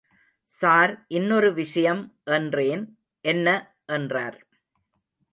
[0.51, 2.01] Sir இன்னொரு விஷயம்
[2.23, 2.83] என்றேன்
[3.25, 3.47] என்ன?
[3.85, 4.47] என்றார்.